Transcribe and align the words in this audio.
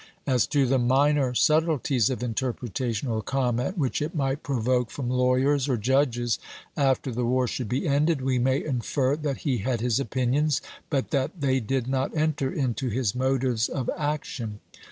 As 0.25 0.47
to 0.47 0.65
the 0.65 0.79
minor 0.79 1.35
subtleties 1.35 2.09
of 2.09 2.23
interpretation 2.23 3.07
or 3.07 3.21
comment 3.21 3.77
which 3.77 4.01
it 4.01 4.15
might 4.15 4.41
provoke 4.41 4.89
from 4.89 5.11
lawyers 5.11 5.69
or 5.69 5.77
judges 5.77 6.39
after 6.75 7.11
the 7.11 7.23
war 7.23 7.45
should 7.47 7.69
be 7.69 7.87
ended, 7.87 8.19
we 8.21 8.39
may 8.39 8.65
infer 8.65 9.15
that 9.15 9.41
he 9.45 9.59
had 9.59 9.79
his 9.79 9.99
opinions, 9.99 10.59
but 10.89 11.11
that 11.11 11.39
they 11.39 11.59
did 11.59 11.87
not 11.87 12.17
enter 12.17 12.51
into 12.51 12.89
his 12.89 13.13
motives 13.13 13.69
of 13.69 13.91
action. 13.95 14.59